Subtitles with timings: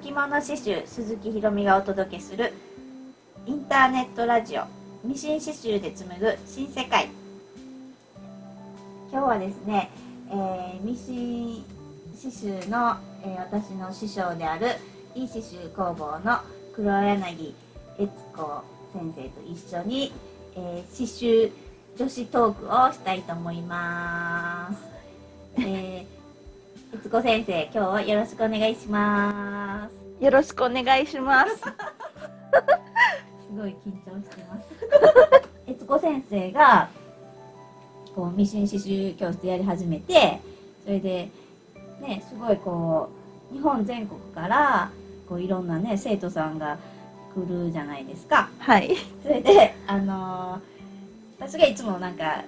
[0.00, 2.54] 着物刺繍鈴木ひろみがお届けする
[3.46, 4.62] インターネットラジオ
[5.04, 7.08] ミシン刺繍で紡ぐ新世界
[9.12, 9.90] 今日はですね、
[10.30, 11.64] えーミシン
[12.16, 14.68] 刺繍の、えー私の師匠である
[15.14, 16.38] いい刺繍工房の
[16.74, 17.54] 黒柳
[17.98, 18.64] 悦子
[18.94, 20.12] 先生と一緒に、
[20.56, 21.52] えー刺繍
[21.98, 24.78] 女子トークをしたいと思います。
[25.58, 29.99] えー、悦子先生、今日はよろしくお願いします。
[30.20, 31.56] よろしくお願いします。
[31.56, 31.62] す
[33.56, 34.66] ごい緊張してます。
[35.66, 36.90] 悦子先生が
[38.14, 40.40] こうミシン刺繍教室やり始めて、
[40.84, 41.30] それで
[42.02, 43.10] ねすごいこ
[43.50, 44.90] う日本全国から
[45.26, 46.78] こういろんなね生徒さんが
[47.34, 48.50] 来るじゃないですか。
[48.58, 48.94] はい。
[49.22, 50.80] それであのー
[51.40, 52.44] 私がいつもなんか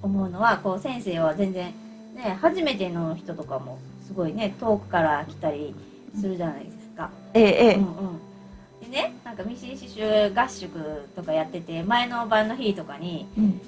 [0.00, 1.74] 思うのはこう先生は全然
[2.14, 5.74] ね初めての人とかもすごいね遠くから来たり
[6.14, 7.10] するじゃないですか。
[7.34, 7.74] ええええ。
[7.74, 13.60] うんうん、でねなんかミシン刺繍合宿とかやってて前の晩の日とかにうん。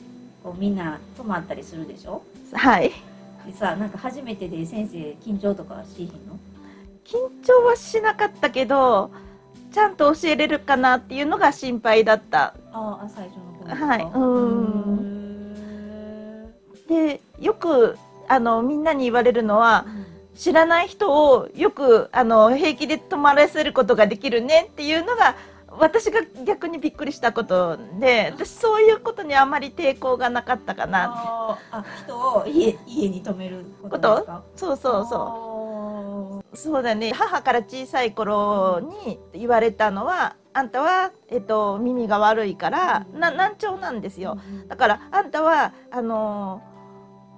[0.44, 2.22] こうみんな泊まったりするでしょ？
[2.52, 2.92] はい。
[3.44, 6.38] でさなんか初めてで先生緊張とかしひんの？
[7.04, 9.10] 緊張はしなかったけど、
[9.72, 12.54] ちゃんと教えれるかなっていうのが心配だった。
[12.72, 13.42] ああ最初の
[13.74, 14.02] 頃はい。
[14.12, 14.96] うん。
[16.46, 16.54] ん。
[16.88, 17.96] で、よく、
[18.28, 19.86] あの、みんなに言われるのは、
[20.36, 25.36] 知らない人をよく、あの、平気で泊まらせることができるねっていうのが、
[25.78, 31.58] 私が逆にびっくりしたことで、私そういうことにあまり抵抗がなかったかな。
[31.70, 36.56] あ人を家家に泊めることそうそうそう。
[36.56, 37.12] そうだね。
[37.12, 44.38] 母から小さい頃に言われたのはあんたは、えっと、耳が悪いからな難聴なんですよ。
[44.68, 46.76] だからあんたはあのー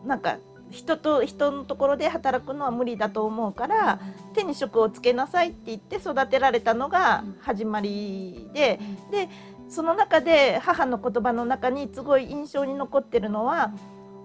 [0.06, 0.38] なんか
[0.70, 4.00] 人と人のところで働くのは無理だと思うから
[4.34, 8.79] 手に職をつけなさいって言って育てられたのが始まりで
[9.11, 9.29] で
[9.68, 13.73] その中で母の言葉の中にすごい印象に残ってるのは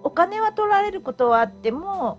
[0.02, 2.18] お金は取られることはあっても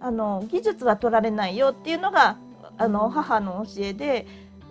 [0.00, 2.38] あの技術は取られないよっていうのが
[2.78, 4.26] あの母の教えで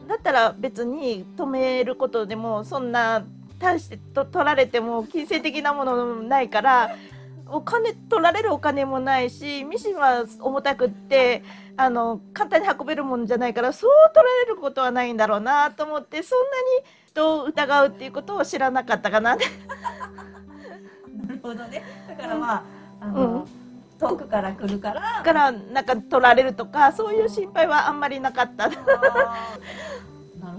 [0.08, 3.24] だったら別に止めることでもそんな
[3.60, 6.96] 大してと取られても金銭的なものないから
[7.52, 11.44] お金取られるお金もないしミシンは重たくって
[11.78, 16.46] あの簡単に運べるもんじゃないからそう取られることはないんだろうなと思ってそんな
[16.80, 19.34] に人を疑うっていうことを知らなかったかな。
[19.34, 19.46] って
[21.28, 21.84] なるほどね。
[22.08, 22.64] だからまあ
[23.02, 23.46] あの、うん。
[24.00, 28.68] 遠くから来るからだからなんか取られるとかそういう心配はあんまりなかった。
[28.70, 28.82] なる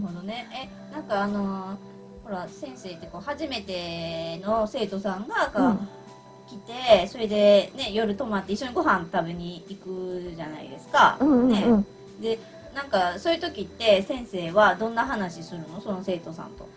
[0.00, 0.46] ほどね。
[0.52, 1.76] えなんかあの
[2.22, 5.88] ほら先生ってこう初めての生徒さんがうん
[6.52, 11.86] 来てそれでね夜泊まって一緒にご飯食べに行くじゃないですか、うんうんねうん。
[12.20, 12.38] で
[12.74, 15.80] なんかそういう時って先生はどんな話するの？
[15.80, 16.68] その生徒さんと。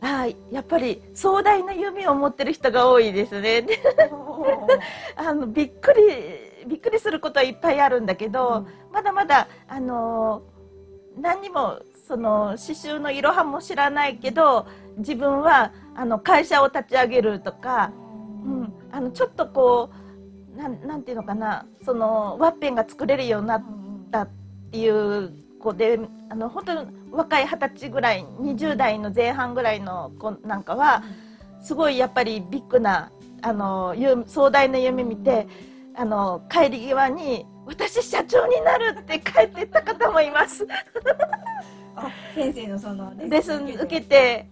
[0.00, 3.62] はい、やっぱり壮大な夢を持ってる人が多いですね。
[3.62, 3.80] で
[5.16, 10.42] あのびっくりびっくりすることはいっぱいあるんだけど、まだまだあの
[11.18, 14.66] 何にもその刺繍のいろはも知らないけど
[14.98, 18.05] 自分はあの会社を立ち上げるとか、うん、
[18.96, 19.90] あのちょっとこ
[20.54, 23.64] うなんなんていうのかなそのワッペンが作れるようになっ
[24.10, 24.28] たっ
[24.72, 31.02] ていう子であの本当に若い二十歳ぐらい20代の前半ぐらいの子なんかは
[31.60, 33.10] すごいやっぱりビッグな
[33.42, 35.46] あのゆ壮大な夢見て
[35.94, 40.66] あの帰り際に「私社長になる!」って帰ってった方もいます。
[41.96, 44.46] あ先生のそのレッスン受けて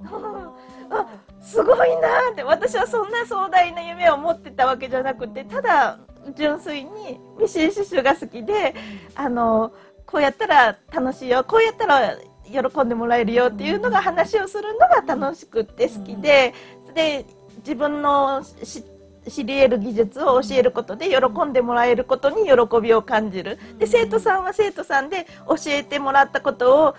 [0.90, 1.06] あ
[1.44, 5.98] すごいなーって私はそんな壮大な夢を持ってたわけじゃなくてただ
[6.34, 8.74] 純粋にミシン刺繍が好きで
[9.14, 9.72] あの
[10.06, 16.54] こうやったら楽しいよこうやったら喜んでもらえるよっていうのが話をするのが楽しくって好きで
[16.94, 17.26] で
[17.58, 18.84] 自分のし
[19.28, 23.58] 知り得る技術を教えることで喜んでもらえることに喜びを感じる。
[23.78, 26.94] で生徒さんは生徒さんで教えてもらったことを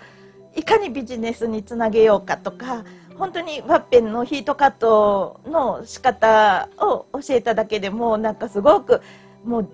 [0.56, 2.84] いかにビジネスにつなげようかとか
[3.18, 9.00] 本当にワッペンのヒートカットの仕方を教えただけでもなんかすごく
[9.44, 9.70] もう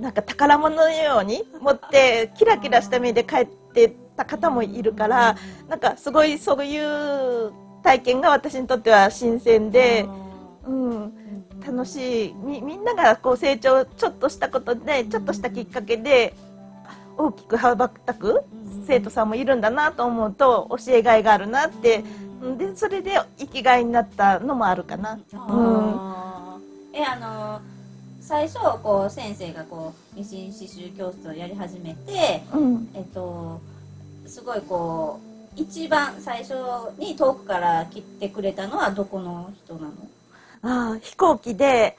[0.00, 5.36] なんか宝物のように持ってキラキラした目で帰ってた方もいるから
[5.68, 7.52] なんかすごいそういう
[7.82, 10.06] 体験が私にとっては新鮮で、
[10.66, 11.12] うん、
[11.64, 12.34] 楽しい。
[12.34, 16.34] みみんながこう成長ちょっとしたことでちょっとしたきっかけで
[17.16, 18.44] 大きく羽ばたく
[18.86, 22.02] 生徒さんもいるんだなと思うと教えがいがあるなって。
[22.42, 25.18] うんでそれで生きがいになったのもあるかな。
[25.32, 26.98] あー。
[26.98, 27.60] えあの
[28.20, 32.88] 最初こう先生がこうミシン刺繍教室をやり始めてうん。
[32.94, 33.60] えっと
[34.26, 35.18] すごいこ
[35.56, 36.54] う一番最初
[36.98, 39.92] に遠くから来てくれたのはどこの人なの？
[40.62, 41.96] ああ飛行機で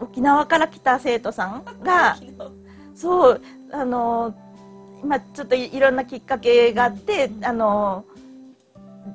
[0.00, 2.16] 沖縄から来た生徒さんが
[2.94, 3.40] そう
[3.72, 4.32] あの
[5.02, 8.04] 今ちょっといいろんなきっかけがあってあの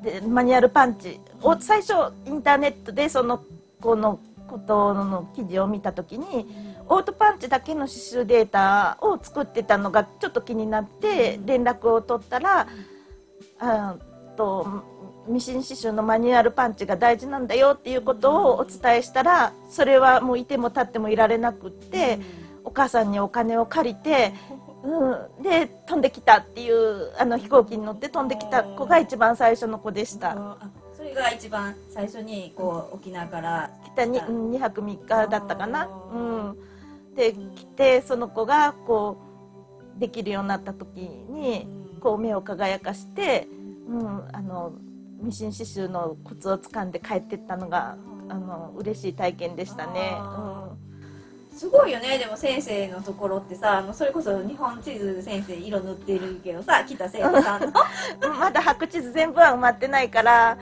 [0.03, 1.93] でマニュアルパンチを最初
[2.25, 3.43] インターネットでその
[3.79, 6.47] このことの記事を見た時に
[6.87, 12.67] オートパンチだけの刺繍データを作ってたのがちょっと気になって連絡を取ったら
[13.59, 13.95] あ
[14.37, 14.83] と
[15.27, 22.19] ミシン刺繍のマニュアルパンチが大事なんだよっていうことをお伝えしたらそれはもういても立ってもいられなくって
[22.63, 24.33] お母さんにお金を借りて、
[24.87, 30.31] うん、で飛んできたっていうあの飛行機に乗って飛んできた子が一番最初の子でした。
[30.31, 30.57] あ
[30.95, 34.05] それが一番最初にこう沖縄から来た。
[34.05, 35.89] にうん2泊3日だったかな。
[36.13, 36.57] うん、
[37.15, 39.17] で来てその子がこ
[39.97, 41.67] うできるようになった時に
[41.99, 43.47] こう目を輝かして、
[43.89, 44.71] うん、あの
[45.19, 47.97] ミシン刺繍のコツをつかんで帰ってったのが
[48.29, 50.11] あの嬉しい体験でしたね。
[50.13, 50.66] あ
[51.57, 57.67] すごいよねでも先生のところってさもうそれこそ日本地図先生色塗ってるけどさ来た生徒さんの。
[57.67, 57.73] うん、
[58.39, 60.57] まだ白地図全部は埋まってないから、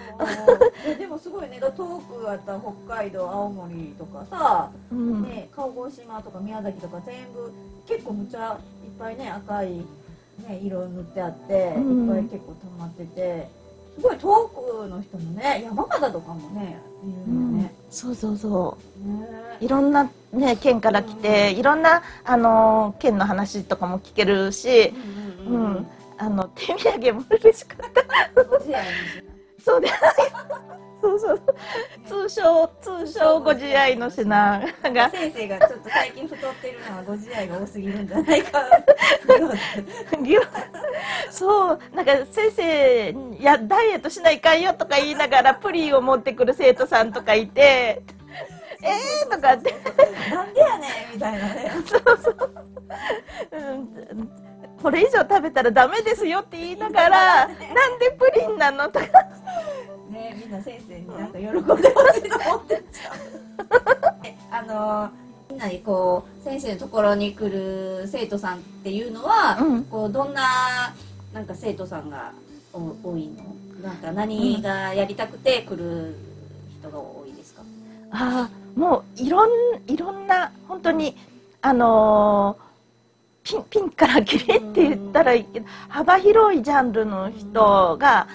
[0.86, 1.60] えでもすごいね。
[1.60, 5.24] 遠くあった北海道青森とかさ、うん。
[5.24, 7.52] ね、鹿児島とか宮崎とか全部
[7.88, 9.78] 結構むちゃいっぱいね赤い、
[10.48, 12.10] ね、色塗ってあって、うん。
[12.10, 13.50] いっぱい結構溜まってて
[13.96, 16.78] すごい遠くの人もね山形とかもね。
[17.90, 19.08] そうそうそう。
[19.08, 19.28] ね。
[19.62, 24.94] いろんな、ね、県から来て、いろんな、あのー県の話とかも聞けるし、
[25.48, 25.88] うんうんうんうん。
[26.18, 28.04] あの手土産も嬉しかった。
[29.64, 29.88] そうで、
[31.06, 31.42] そうそう、
[32.28, 34.62] 通称、通称ご自愛の品が、
[35.12, 38.64] 先生がちょっと最近太ってるのはご自愛が多すぎるんじゃないか
[41.30, 48.02] そう、なんか先生、いや、ダイエットしないかんよとか言いながら、プリンを持ってくる生徒さんとかいて、
[48.82, 49.74] えーとかって、
[50.34, 51.54] なんでやねんみたいな。
[51.54, 51.72] ね
[53.52, 54.32] うん。
[54.82, 57.58] これ以上食べたらダメですよって言いながら、なん
[57.98, 59.06] でプリンなのとか、
[60.16, 61.78] ねみんな先生になんか喜んでほ
[62.14, 62.84] しいと思って
[64.50, 65.10] あの
[65.50, 69.84] みんなにこう先生のところに来る生徒さんっていうのは、うん。
[69.84, 70.94] こうどんな
[71.34, 72.32] なんか生徒さんが
[72.74, 73.44] お多いの？
[73.84, 76.16] なんか何がやりたくて来る
[76.80, 77.62] 人が多いですか、
[78.12, 79.50] ああ、もういろん、
[79.86, 81.16] いろんな、本当に、
[81.62, 82.66] あのー
[83.44, 88.28] ピン、ピンからキリって言ったらいいけど、幅広いジャンルの人が、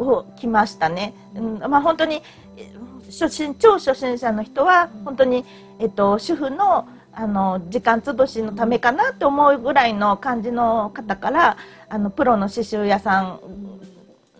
[0.00, 1.14] を来ましたね。
[1.34, 2.22] うん、まあ本当に、
[2.56, 2.72] え
[3.06, 5.44] 初心、超初心者の人は、本当に、
[5.78, 11.56] えっと、主婦の、あの、時間つぶしのためかなと思うぐらいの感じの方から、
[11.88, 13.40] あの、プロの刺繍屋さん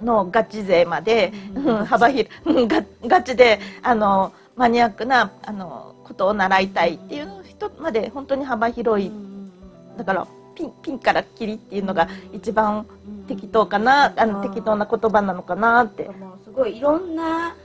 [0.03, 9.13] のガチ勢まで、うん、幅広いガガチであのマニアックなあのことを習いたいっていう人まで本当に幅広い。
[9.97, 10.27] だから
[10.61, 12.87] ピンピンからキリっていうのが一番
[13.27, 16.11] 適当かなあの適当な言葉なのかなって。
[16.45, 17.57] すごいいろんな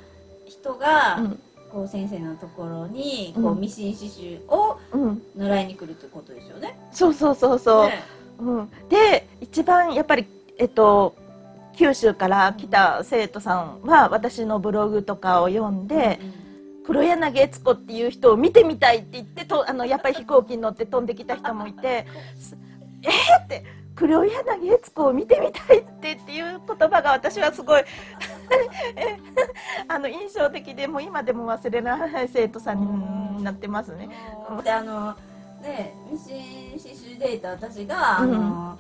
[0.48, 1.40] 人が、うん。
[1.72, 6.80] こう先生のところにこううんミシン刺繍をうん、習いに来るってことですよね。
[6.94, 8.02] そうそうそうそう、ね。
[8.40, 10.26] うん、で一番やっぱり
[10.58, 11.18] えっと
[11.76, 16.18] 九州から来た生徒さんは私のブログとかを読んで、
[16.86, 22.06] 黒柳悦子っていう人を見てみたいって言ってとあのやっぱり飛行機に乗って飛んできた人もいて
[22.40, 22.56] す
[23.06, 23.64] えー、って
[23.96, 27.84] 黒柳悦子を見てみたいってっていう言葉が私はすごい
[29.88, 34.10] あの印象的でもう今でも忘れない生徒さんになってますね。
[34.64, 35.16] であの
[35.62, 38.78] ねミシン刺繍データ私があの、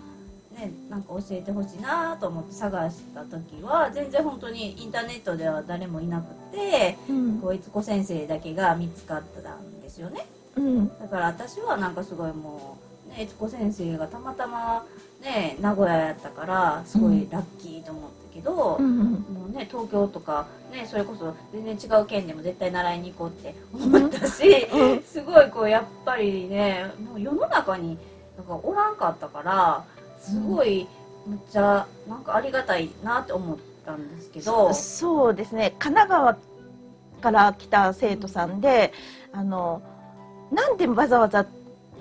[0.51, 10.25] ねなんか教えてほしいなと思って探した時は全然本当にインターネットでは誰もいなくてうんこいつ子先生だけが見つかったんですよね。
[10.55, 12.84] うんだから私はなんかすごいもう、
[13.15, 14.85] ね、悦子先生がたまたま
[15.21, 25.01] ね名古屋やったからすごいラッキーと思ったけど、うんもうね東京とかねそれこそ全然違う県でも絶対習いに行こうって思ったし、うん。
[25.03, 27.97] すごいこうやっぱりねもう世の中に
[28.37, 29.85] なんかおらんかったから
[30.19, 30.87] すごい
[31.25, 34.73] むっちゃなんかありがたいなって思ったんですけど。
[34.73, 35.73] そうですね。
[35.79, 36.37] 神奈川
[37.21, 38.91] から来た生徒さんで
[39.31, 39.81] あの
[40.51, 41.45] なんでわざわざ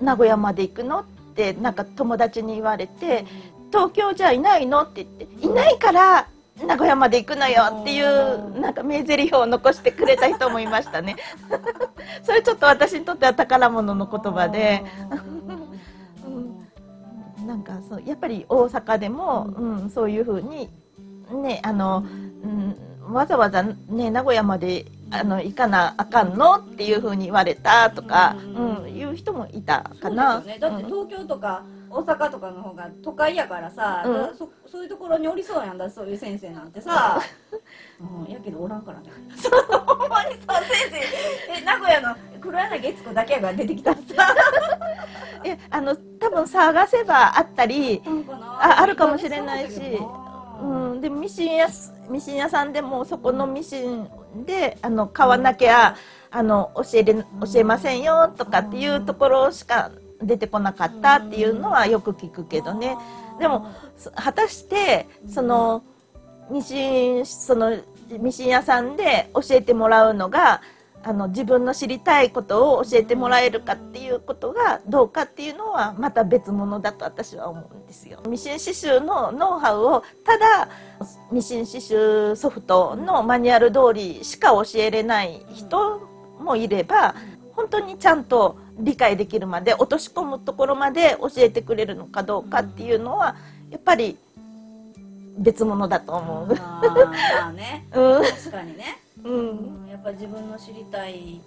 [0.01, 1.01] 名古屋まで行くの？
[1.01, 3.25] ってなんか友達に言われて
[3.73, 4.83] 東京じゃいないの？
[4.83, 6.29] って言っていないから
[6.65, 11.17] 名古屋まで行くのよっていうなんか名台詞を残してくれた人もいましたね。
[12.23, 14.85] それちょっと私にとっては宝物の言葉で。
[17.47, 20.71] なんかそうやっぱり大阪でも、うん、そういうふうに
[21.31, 22.03] ねあの、
[22.43, 26.57] うん、わざわざね名古屋まであの行かなあかんの？
[26.57, 30.41] っていうふうに言われたとか、うん、いう人もいたかな。
[30.41, 34.37] ね、だって東京とか大阪とかの方が都会やからさ、うん。
[34.37, 37.21] そそういうところにおりそうやんだそういう先生なんてさ、
[38.01, 39.11] うん、やけどおらんからね。
[39.87, 41.61] ほんまにさ先生。
[41.61, 44.35] え名古屋の黒柳悦子だけが出てきたらさ
[45.45, 48.03] えあの多分探せばあったり、
[48.59, 49.99] ああるかもしれないし。
[49.99, 50.25] そ
[50.63, 54.09] うん、でミシン屋すミシン屋さんでもそこのミシン
[54.45, 55.97] であの買わなきゃ
[56.31, 57.25] あの教えれ教
[57.57, 62.97] えませんよとかっていうところしか出てこなかったっていうのはよく聞くけどね。
[63.39, 63.67] でも
[64.15, 65.83] 果たしてその
[66.51, 67.77] ミシンその
[68.11, 70.61] ミシン屋さんで教えてもらうのが
[71.07, 78.21] あの自分の知りたいことを教えてもらえるかっていうことがどうかっていうのはまた別物だと私は思うんですよ。
[78.27, 80.69] ミシン刺繍のノウハウをただ
[81.31, 86.09] ミシン刺繍ソフトのマニュアル通りしか教えれない人
[86.41, 87.15] もいれば
[87.55, 93.37] 本当にちゃんと理解できるまで落とし込むところまで教えてくれるのかどうかっていうのは
[93.71, 94.17] やっぱり
[95.39, 96.55] 別物だと思う。
[96.55, 96.81] ま
[97.49, 99.83] あねうん確かにね、うん。
[99.83, 101.41] うん、やっぱり自分の知りたい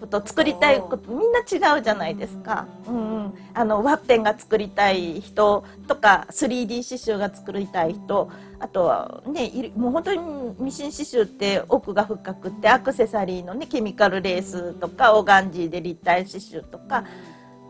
[0.00, 2.94] こと作りたいことみんな違うじゃないですか、うん。
[2.94, 17.04] うん、あのワッペンが作りたい人とか 3D 刺繍が作りたい人あとはねもう本当にミシン刺繍って奥が深くってアクセサリーのねケミカルレースとかオーガンジーで立体刺繍とか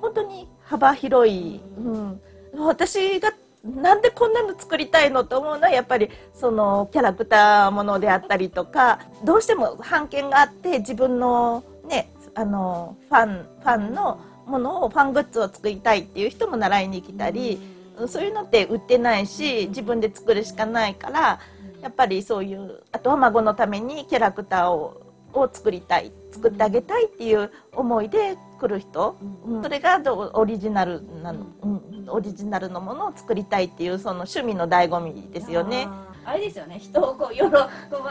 [0.01, 2.21] 本当に幅広い、うん、
[2.59, 3.33] 私が
[3.65, 17.61] なんでこんなの作りたいのと思うのはやっぱりそのキャラクターものであったりとかどうしても版権があって自分のねあのファンファンのものをファングッズを作りたいっていう人も習いに来たり
[18.09, 21.39] そういうのって売ってないし自分で作るしかないから
[21.83, 25.03] やっぱりそういうあとは孫のためにキャラクターを
[25.35, 29.63] を作りたい作ってあげたいっていう思いで来る人、うん。
[29.63, 35.89] それがどうオリジナルなの、うん、オリジナルのものを作りたいっていうその趣味の醍醐味ですよね。
[36.25, 36.79] あれですよね。
[36.79, 37.69] 人をこう喜ば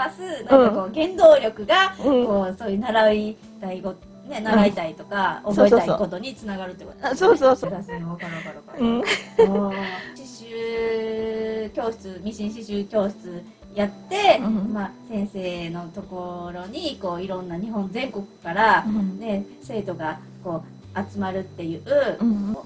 [0.09, 2.25] すなんかこう原動力が、うん。
[2.25, 5.79] こうそういう習いたいことね、習いたいとか、うん覚えたいそう。
[5.79, 7.71] そうそうことにつながるってことあそうそうそう。
[7.73, 9.01] わかるわかるわかるわかるうん。
[10.15, 13.43] 刺繍教室ミシン刺繍教室
[13.75, 14.73] やって、うん。
[14.73, 19.19] まあ、先生のところにこういろんな日本全国から、うん。
[19.19, 20.63] ね、生徒がこ
[20.95, 22.57] う集まるっていう、うん。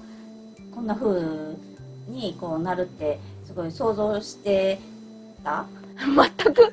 [0.74, 1.56] こんな風
[2.08, 4.78] にこうなるってすごい想像して
[5.44, 5.66] た？
[5.96, 6.72] 全く。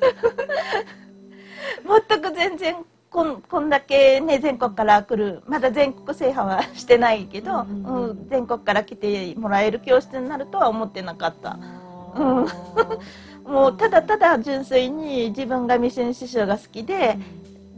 [2.08, 2.76] 全く全然
[3.10, 8.10] こんこんだけね全国から来るまだ全国制覇はしてないけど、うんうんうん。
[8.10, 8.28] うん。
[8.28, 11.58] 全国から来てもらえる教室になるとは思ってなかった。
[12.16, 12.46] うん
[13.44, 17.18] もうただただ純粋に自分がミシン刺繍が好きで、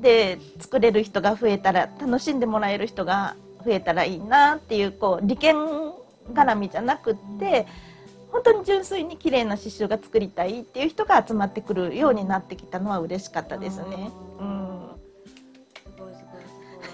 [0.01, 5.57] で作れる人が増えたら楽しんでもらえる人が増えたらいいなっていうこう利権
[6.33, 7.67] 絡みじゃなくって
[8.31, 14.11] 本当に純粋に綺麗な刺繍が作りたいっていう人が集まってくるようになってきたのは嬉しかったですね。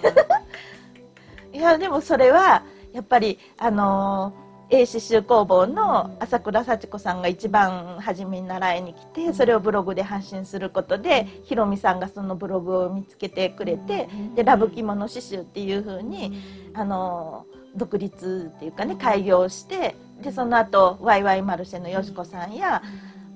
[1.53, 2.63] いやでもそれは
[2.93, 4.42] やっぱりあのー
[4.75, 16.41] A 刺繍工房の朝倉幸子さんが一番初めに習いに来てそれをブログで発信することでひろみさんがそのブログを見つけてくれてでラブ着物刺繍っていう風に
[16.73, 22.81] あのー独立っていうかね開業してでその後ワイワイマルシェのよしこさんや、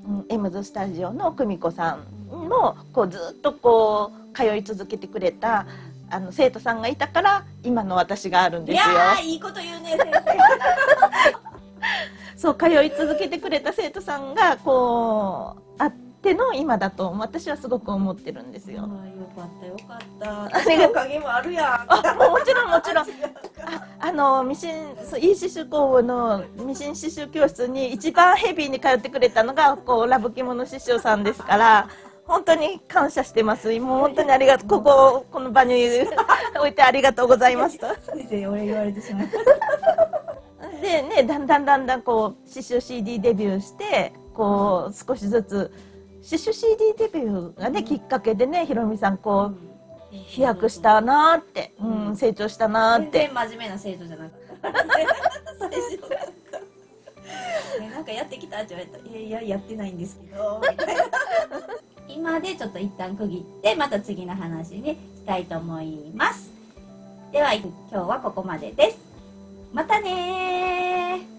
[0.07, 1.97] うん、エムズスタジオの久美子さ
[2.29, 5.65] んもこうずっとこう通い続けてくれた
[6.09, 8.85] あの生徒さんがいたから今の私があるんいですよ。
[9.23, 11.37] いいこと言うね先生。
[12.37, 18.81] そう通い続けてくれた生徒さんがこうあっての今だと私はすごく思ってるんですよ。
[18.81, 18.87] よ
[19.35, 20.57] かったよかった。
[20.57, 21.65] ありがとうおかげもあるやん。
[21.87, 23.07] あもちろんもちろん。
[23.09, 23.87] 違うか。
[23.99, 31.89] あのミシンそういい刺繍工房のミシン刺繍教室に一番ヘビーに通ってくれたのがこうラブ着物刺繍さんですから
[32.27, 33.67] 本当に感謝してます。
[33.79, 34.67] もう本当にありがとう。
[34.67, 35.75] こここの場に
[36.59, 45.71] 置いてありがとうございますと先生俺言われてしまいましでねだんだんだんだんこう刺繍 CD デビューしてこう少しずつ
[46.23, 49.57] 刺繍 CD デビューがねきっかけでねひろみさんこう
[50.11, 53.19] 飛躍したなーって、うん、成長したなーって。
[53.19, 54.73] 全然真面目な生徒じゃなかった
[55.59, 56.15] 最初なんか
[57.79, 61.03] ねなんかやってきたって言われたら「いやいややってないんですけど」みたいな
[62.17, 66.49] 今でちょっと一旦区切ってまた次の話にしたいと思います。
[67.31, 68.97] では今日はここまでです。
[69.71, 71.36] またねー。